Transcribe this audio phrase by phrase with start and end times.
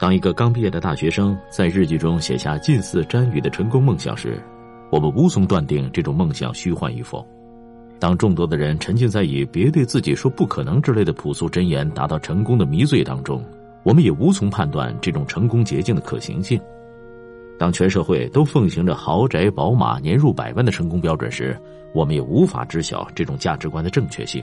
[0.00, 4.42] 当一个刚毕业的大学生在日记中写下近似詹宇的成功梦想时，
[4.90, 7.22] 我们无从断定这种梦想虚幻与否。
[7.98, 13.44] 当众多的人沉浸在以“别对自己说不可能”之类的朴素箴言达到成功的迷醉当中，
[13.82, 16.58] 我们也无从判断这种成功捷径的可行性。
[17.58, 21.54] 当全社会都奉行着豪宅、宝马、年入百万的成功标准时，
[21.92, 24.42] 我们也无法知晓这种价值观的正确性。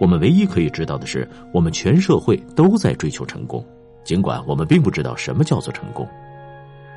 [0.00, 3.64] 我们唯一可以知道的是，我们全社会都在追求成功，
[4.04, 6.06] 尽管我们并不知道什么叫做成功。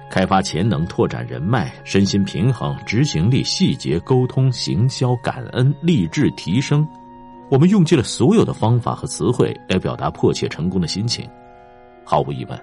[0.10, 6.88] 开发潜能、拓展人脉、身心平衡、执行力、细节沟通、行销、感恩、励志、提升，
[7.50, 11.28] 我们用尽了所有的方法和词汇来表达迫切成功的心情。
[12.04, 12.60] 毫无疑问。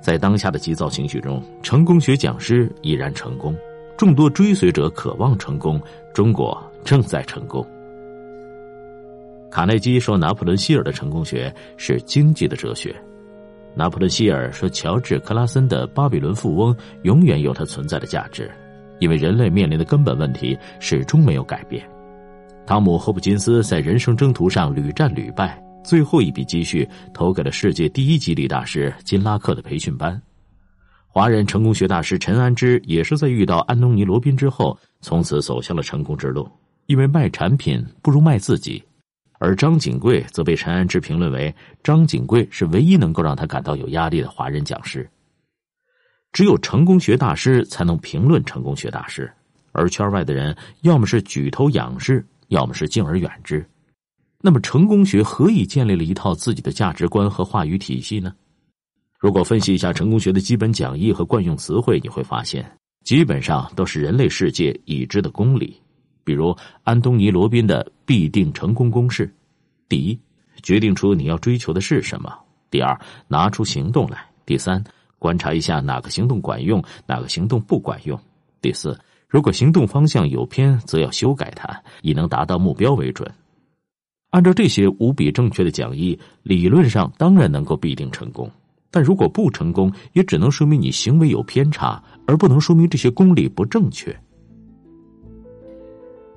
[0.00, 3.54] 在当下的急躁情绪中，成功学讲师已然成功，
[3.96, 5.80] 众多追随者渴望成功，
[6.14, 7.66] 中国正在成功。
[9.50, 12.94] 卡耐基说：“拿破仑希尔的成功学是经济的哲学。”
[13.78, 18.50] 拿破仑希尔说：“乔治克拉森的巴比伦富翁永远有它存在的价值，
[18.98, 21.88] 因为人类面临的根本问题始终没有改变。”
[22.66, 25.62] 汤姆霍普金斯在人生征途上屡战屡败。
[25.84, 30.20] 最后一笔积蓄投给了世界第一激励大师金拉克的培训班。
[31.06, 36.46] 华人成功学大师陈安之也是在遇到安东尼罗宾之后，从此走向了成功之路。
[36.86, 38.82] 因为卖产品不如卖自己，
[39.38, 45.08] 而张景贵则被陈安之评论为张景贵是唯一能够让他感到有压力的华人讲师。
[46.32, 49.32] 只有成功学大师才能评论成功学大师，
[49.72, 53.64] 而圈外的人要么是举头仰视，要么是敬而远之。
[54.40, 58.32] 那么，成功学何以建立了一套自己的价值观和话语体系呢？
[59.18, 62.64] 如果分析一下成功学的基本讲义和惯用词汇，你会发现，
[63.04, 65.76] 基本上都是人类世界已知的公理。
[66.28, 66.54] 比如，
[66.84, 69.32] 安东尼·罗宾的必定成功公式：
[69.88, 70.20] 第一，
[70.62, 72.30] 决定出你要追求的是什么；
[72.70, 74.84] 第二，拿出行动来；第三，
[75.18, 78.14] 观察一下哪个行动管用，哪个行动不管用；
[78.60, 78.94] 第四，
[79.26, 83.26] 如果行动方向有偏，则要修改它，以能达到目标为准。
[84.28, 88.50] 按照这些无比正确的讲义，理论上当然能够必定成功，
[88.90, 94.14] 但如果不成功，也只能说明你行为有偏差，而不能说明这些公理不正确。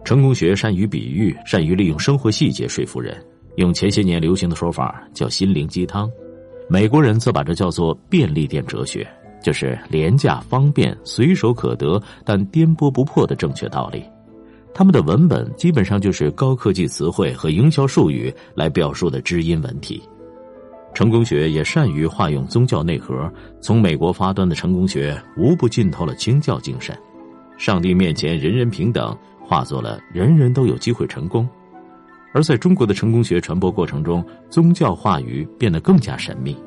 [0.04, 3.16] 成功学善于比喻，善于利用生活细节说服人，
[3.56, 6.10] 用前些年流行的说法叫“心灵鸡汤”，
[6.68, 9.08] 美国人则把这叫做“便利店哲学”，
[9.42, 14.04] 就是廉价、方便、随手可得，但颠簸不破的正确道理。
[14.74, 20.02] 他们的文本基本上就是高科技词汇和营销术语来表述的知音文体。
[20.94, 23.32] 成功学也善于化用宗教内核，
[23.62, 26.98] 从美国发端的成功学无不浸透了清教精神。
[27.62, 31.48] 上帝面前人人平等，化作了人人都有机会成功。
[32.34, 36.58] 而在中国的成功学传播过程中，宗教话语变得更加神秘。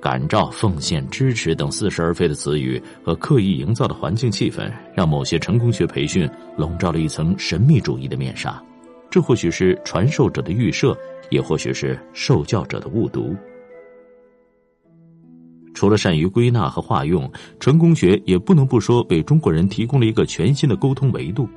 [0.00, 8.62] 感召、奉献、支持等似是而非的词语和刻意营造的环境气氛，让某些成功学培训笼罩了一层神秘主义的面纱。
[9.10, 10.96] 这或许是传授者的预设，
[11.30, 13.34] 也或许是受教者的误读。
[15.74, 17.30] 除了善于归纳和化用，
[17.60, 21.48] 成功学也不能不说为中国人提供了一个全新的沟通维度。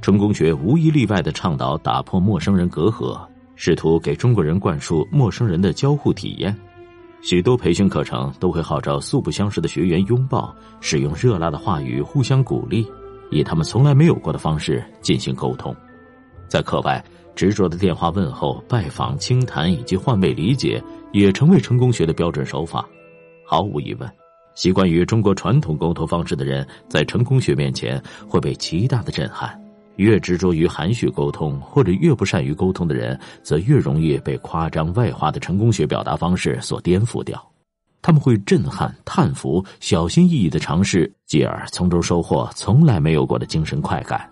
[0.00, 3.18] 成功学无一例外的倡导打破陌生人隔阂，
[3.56, 6.56] 试图给中国人灌输陌生人的交互体验。
[7.20, 12.86] 许多培训课程都会号召素不相识的学员拥抱，使用热辣的话语互相鼓励，
[13.32, 15.74] 以他们从来没有过的方式进行沟通。
[16.46, 17.04] 在课外，
[17.34, 20.80] 执着的电话问候、拜访、倾谈以及换位理解，
[21.12, 22.88] 也成为成功学的标准手法。
[23.50, 24.06] 毫无疑问，
[24.54, 27.98] 习惯于中国传统沟通方式的人，在成功学面前
[28.28, 29.58] 会被极大的震撼。
[29.96, 37.42] 越执着于含蓄沟通，或者越不善于沟通的人，则越容易被夸张外化的成功学表达方式所颠覆掉。
[38.02, 44.28] 他们会震撼、叹服，小心翼翼的尝试，继而从中收获从来没有过的精神快感。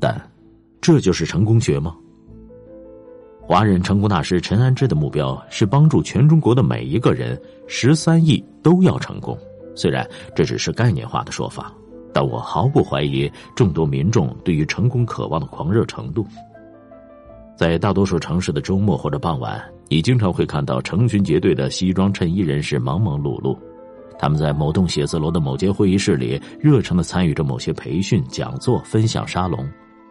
[0.00, 0.18] 但，
[0.80, 1.94] 这就是成功学吗？
[3.48, 9.38] 华人成功大师陈安之的目标是帮助全中国的每一个人，十三亿都要成功。
[9.74, 11.72] 虽然这只是概念化的说法。
[12.12, 16.26] 但我毫不怀疑众多民众对于成功渴望的狂热程度。
[17.56, 19.58] 在大多数城市的周末或者傍晚，
[19.88, 23.56] 你经常会看到成群结队的西装衬衣人士忙忙碌碌，
[24.18, 29.66] 他们在某栋写字楼的某间会议室里热诚的参与着某些培训、讲座、分享沙龙。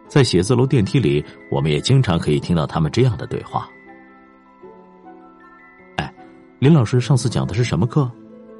[0.08, 3.68] 在写字楼电梯里，我们也经常可以听到他们这样的对话
[5.96, 6.12] ：“哎，
[6.58, 8.10] 林老师上次讲的是什么课？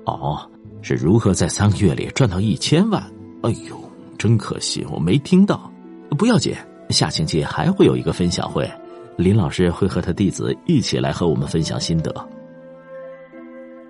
[0.04, 0.38] 哦，
[0.82, 3.02] 是如何在三个月里赚到一千万。”
[3.42, 3.78] 哎呦，
[4.18, 5.72] 真可惜，我没听到。
[6.18, 6.54] 不要紧，
[6.90, 8.70] 下星期还会有一个分享会，
[9.16, 12.12] 林老师会和他弟子一起来和我们分享心得。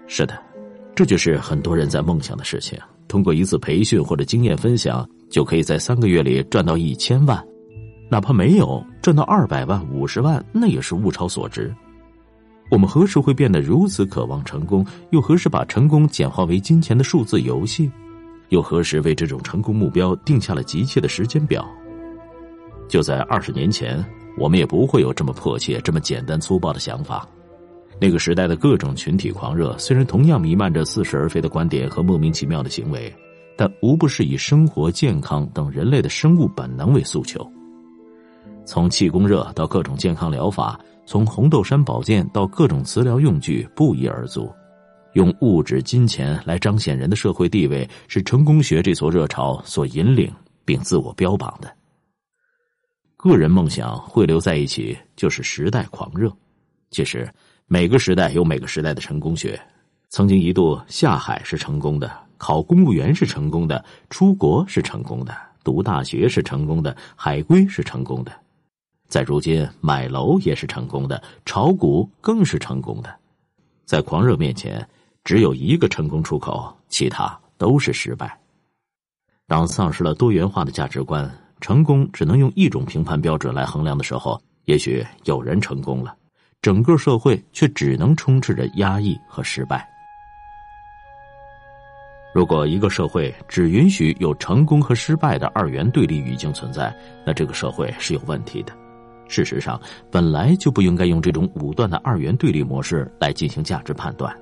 [0.07, 0.39] 是的，
[0.99, 2.77] 这就是很多人在梦想的事情。
[3.07, 7.41] 通过一次培训或者经验分享，就可以在三个月里赚到一千万，
[8.11, 11.73] 哪怕没有赚到二百万、五十万，那也是物超所值。
[12.69, 14.85] 我们何时会变得如此渴望成功？
[15.11, 17.89] 又何时把成功简化为金钱的数字游戏？
[18.49, 21.65] 又何时为这种成功目标定下了急切的时间表？
[22.89, 24.05] 就在二十年前，
[24.37, 27.25] 我们也不会有这么迫切、这么简单粗暴的想法。
[28.01, 33.13] 那个时代的各种群体狂热，虽然同样弥漫着似是而非的观点和莫名其妙的行为，
[33.57, 37.45] 但无不是以生活健康等人类的生物本能为诉求。
[38.65, 44.49] 从气功热到各种健康疗法，从红豆杉保健到各种磁疗用具，不一而足。
[45.15, 50.33] 用物质金钱来彰显人的社会地位，是成功学这所热潮所引领
[50.65, 51.69] 并自我标榜的。
[53.17, 56.31] 个人梦想汇流在一起，就是时代狂热。
[56.91, 57.29] 其实。
[57.71, 59.61] 每个时代有每个时代的成功学。
[60.09, 68.33] 曾经一度下海是成功的，考公务员是成功的，出国是成功的，读大学是成功的，海归是成功的。
[69.07, 73.15] 在如今，买楼也是成功的，炒股更是成功的。
[73.85, 74.89] 在狂热面前，
[75.23, 78.41] 只有一个成功出口，其他都是失败。
[79.47, 81.31] 当丧失了多元化的价值观，
[81.61, 86.17] 成功只能用一种评判标准来衡量的时候，也许有人成功了。
[86.61, 89.89] 整个社会却只能充斥着压抑和失败。
[92.35, 96.95] 如果一个社会只允许有成功和失败的二元对立语境存在，
[97.25, 98.73] 那这个社会是有问题的。
[99.29, 104.35] 事实上，本来就不应该用这种武断的二元对立模式来进行价值判断。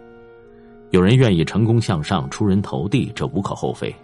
[0.91, 3.95] 有人愿意成功向上、出人头地，这无可厚非，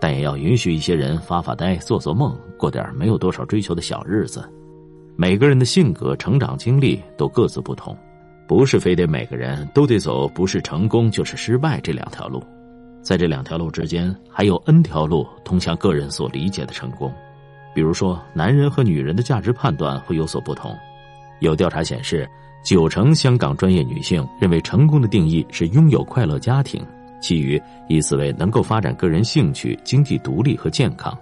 [0.00, 4.48] 但也要允许一些人发发呆、做做梦，过点没有多少追求的小日子。
[5.18, 7.96] 每个人的性格、成长经历都各自不同，
[8.46, 12.44] 不是非得每个人都得走不是成功就是失败这两条路，
[13.00, 17.10] 在这两条路之间，还有 N 条路通向个人所理解的成功。
[17.74, 20.76] 比如说，男人和女人的价值判断会有所不同。
[21.40, 22.28] 有调查显示，
[22.62, 26.84] 九成香港专业女性认为成功的定义是拥有快乐家庭，
[27.22, 31.16] 其余以此为能够发展个人兴趣、经济独立和健康。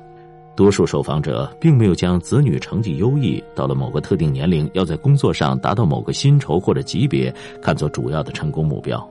[0.57, 9.05] 多数受访者并没有将子女成绩优异，到了某个特定年龄要在工作上达到某个薪酬或者级别看作主要的成功目标。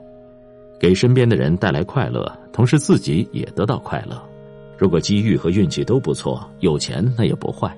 [0.79, 4.21] 给身边的人带来快乐，同时自己也得到快乐。
[4.77, 7.73] 如果机遇和运气都不错，有钱那也不坏，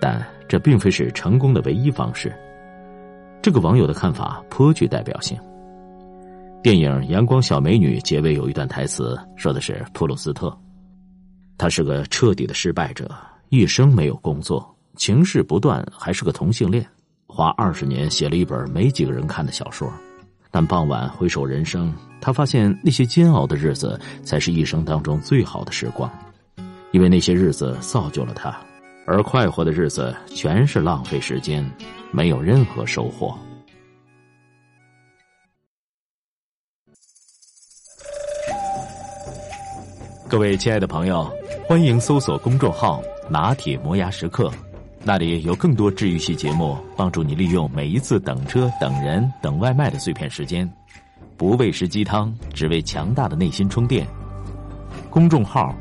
[0.00, 2.32] 但这并非是成功的唯一方式。
[3.40, 5.36] 这个网友的看法颇具代表性。
[6.62, 10.56] 电影《阳光小美女》结尾有一段台词，说的是普鲁斯特。
[11.62, 13.08] 他是个彻底的失败者，
[13.50, 16.84] 一生没有工作，情事不断，还是个同性恋，
[17.28, 19.88] 花二十年写了一本没几个人看的小说。
[20.50, 26.10] 但傍晚回首人生，他发现那些煎熬的日子才是一生当中最好的时光，
[26.90, 28.58] 因为那些日子造就了他，
[29.06, 31.64] 而快活的日子全是浪费时间，
[32.10, 33.38] 没有任何收获。
[40.28, 41.41] 各位亲爱的朋友。
[41.68, 44.50] 欢迎搜索公众号“拿铁磨牙时刻”，
[45.04, 50.70] 那里有更多治愈系节目，帮助你利用每一次等车、等人、等外卖的碎片时间，
[51.36, 54.06] 不喂食鸡汤，只为强大的内心充电。
[55.08, 55.74] 公众号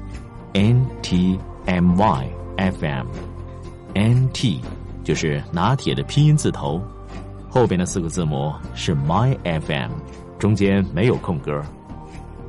[0.54, 4.62] “n t m y f m”，“n t”
[5.04, 6.82] 就是拿铁的拼音字头，
[7.50, 9.92] 后边的四个字母是 “my f m”，
[10.40, 11.62] 中间没有空格。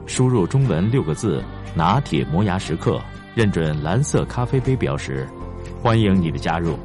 [0.06, 1.42] 输入中文六个字
[1.74, 3.00] “拿铁磨牙时刻”。
[3.34, 5.26] 认准蓝色咖啡杯标识，
[5.80, 6.76] 欢迎你的加入。